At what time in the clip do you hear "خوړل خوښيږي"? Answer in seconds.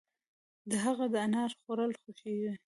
1.59-2.53